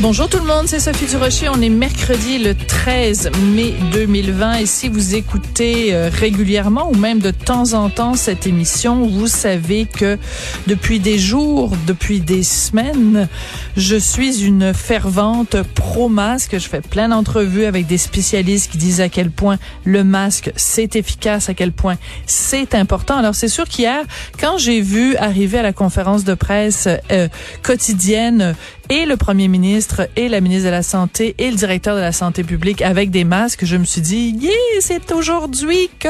[0.00, 1.48] Bonjour tout le monde, c'est Sophie Durocher.
[1.48, 7.20] On est mercredi le 13 mai 2020 et si vous écoutez euh, régulièrement ou même
[7.20, 10.18] de temps en temps cette émission, vous savez que
[10.66, 13.28] depuis des jours, depuis des semaines,
[13.76, 16.58] je suis une fervente pro-masque.
[16.58, 20.96] Je fais plein d'entrevues avec des spécialistes qui disent à quel point le masque c'est
[20.96, 23.16] efficace, à quel point c'est important.
[23.16, 24.04] Alors c'est sûr qu'hier,
[24.40, 27.28] quand j'ai vu arriver à la conférence de presse euh,
[27.62, 28.56] quotidienne
[28.90, 29.83] et le premier ministre
[30.16, 33.24] et la ministre de la Santé et le directeur de la Santé publique avec des
[33.24, 36.08] masques, je me suis dit, yeah, c'est aujourd'hui que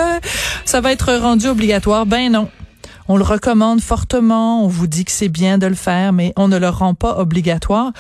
[0.65, 2.07] ça va être rendu obligatoire.
[2.07, 2.49] Ben non.
[3.07, 6.49] On le recommande fortement, on vous dit que c'est bien de le faire, mais on
[6.49, 7.93] ne le rend pas obligatoire.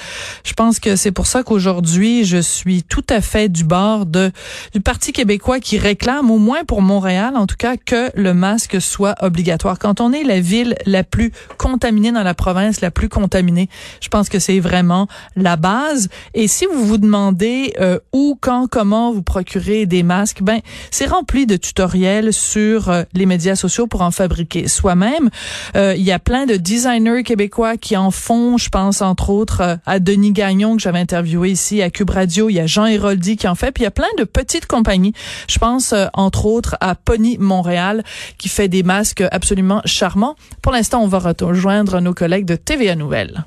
[0.44, 4.32] Je pense que c'est pour ça qu'aujourd'hui, je suis tout à fait du bord de,
[4.72, 8.80] du Parti québécois qui réclame, au moins pour Montréal en tout cas, que le masque
[8.80, 9.78] soit obligatoire.
[9.78, 13.68] Quand on est la ville la plus contaminée dans la province, la plus contaminée,
[14.00, 16.08] je pense que c'est vraiment la base.
[16.32, 21.06] Et si vous vous demandez euh, où, quand, comment vous procurer des masques, ben c'est
[21.06, 24.66] rempli de tutoriels sur euh, les médias sociaux pour en fabriquer.
[24.94, 25.30] Même.
[25.76, 28.56] Euh, il y a plein de designers québécois qui en font.
[28.58, 32.48] Je pense entre autres euh, à Denis Gagnon que j'avais interviewé ici à Cube Radio.
[32.48, 33.72] Il y a Jean Héroldi qui en fait.
[33.72, 35.14] Puis il y a plein de petites compagnies.
[35.48, 38.04] Je pense euh, entre autres à Pony Montréal
[38.38, 40.36] qui fait des masques absolument charmants.
[40.62, 43.44] Pour l'instant, on va rejoindre nos collègues de TVA Nouvelles.